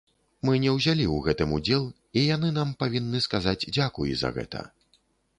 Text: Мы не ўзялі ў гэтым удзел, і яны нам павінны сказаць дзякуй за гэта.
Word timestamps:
Мы 0.47 0.53
не 0.61 0.69
ўзялі 0.75 1.03
ў 1.09 1.17
гэтым 1.25 1.51
удзел, 1.57 1.83
і 2.21 2.23
яны 2.35 2.49
нам 2.55 2.71
павінны 2.81 3.21
сказаць 3.27 3.67
дзякуй 3.75 4.15
за 4.23 4.33
гэта. 4.39 4.63